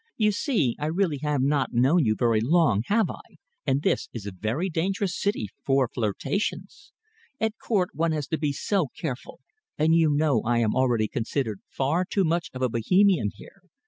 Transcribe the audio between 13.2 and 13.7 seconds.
here.